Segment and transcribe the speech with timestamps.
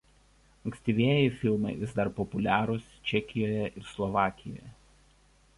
[0.69, 4.77] Ankstyvieji filmai vis dar populiarūs Čekijoje ir Slovakijoje.